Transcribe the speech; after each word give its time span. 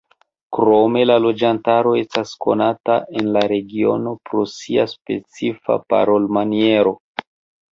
Krome 0.57 1.01
la 1.09 1.17
loĝantaro 1.25 1.91
estas 1.99 2.31
konata 2.47 2.95
en 3.21 3.29
la 3.35 3.43
regiono 3.53 4.15
pro 4.31 4.47
sia 4.55 4.89
specifa 4.95 5.79
parolmaniero. 5.95 6.97